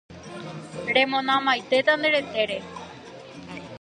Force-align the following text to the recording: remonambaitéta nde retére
remonambaitéta 0.95 1.91
nde 1.97 2.09
retére 2.15 2.57